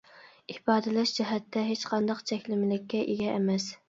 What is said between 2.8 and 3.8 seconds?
ئىگە ئەمەس.